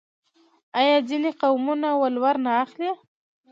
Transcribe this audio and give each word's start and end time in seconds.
آیا 0.79 0.97
ځینې 1.09 1.31
قومونه 1.41 1.87
ولور 2.01 2.35
نه 2.45 2.51
اخلي؟ 2.63 2.91